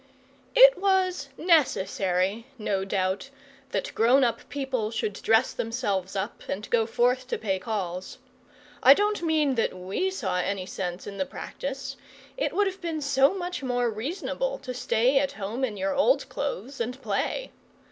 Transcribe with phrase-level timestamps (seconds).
[0.55, 3.29] It was necessary, no doubt,
[3.69, 8.17] that grown up people should dress themselves up and go forth to pay calls.
[8.81, 11.97] I don't mean that we saw any sense in the practice.
[12.35, 16.27] It would have been so much more reasonable to stay at home in your old
[16.29, 17.51] clothes and play.